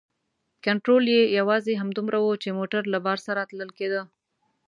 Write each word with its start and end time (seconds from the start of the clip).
کنترول 0.65 1.05
یې 1.15 1.21
یوازې 1.39 1.73
همدومره 1.81 2.17
و 2.21 2.29
چې 2.43 2.49
موټر 2.59 2.83
له 2.93 2.99
بار 3.05 3.19
سره 3.27 3.47
تلل 3.49 3.71
کیده. 3.79 4.01